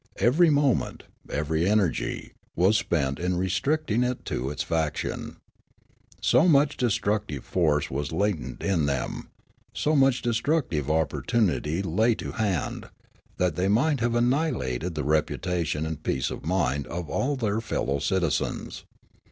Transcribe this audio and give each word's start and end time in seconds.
Every 0.17 0.49
moment, 0.49 1.03
every 1.29 1.69
energy, 1.69 2.33
was 2.55 2.75
spent 2.79 3.19
in 3.19 3.37
restricting 3.37 4.01
it 4.03 4.25
to 4.25 4.49
this 4.49 4.63
fraction. 4.63 5.37
So 6.19 6.47
much 6.47 6.75
destructive 6.75 7.43
force 7.45 7.91
was 7.91 8.11
latent 8.11 8.63
in 8.63 8.87
them, 8.87 9.29
so 9.73 9.95
much 9.95 10.23
destructive 10.23 10.89
opportunity 10.89 11.83
lay 11.83 12.15
to 12.15 12.31
hand, 12.31 12.89
that 13.37 13.55
they 13.55 13.67
might 13.67 13.99
have 13.99 14.15
annihilated 14.15 14.95
the 14.95 15.03
reputation 15.03 15.85
and 15.85 16.01
peace 16.01 16.31
of 16.31 16.47
mind 16.47 16.87
of 16.87 17.07
all 17.07 17.35
their 17.35 17.61
fellow 17.61 17.99
citizens. 17.99 18.85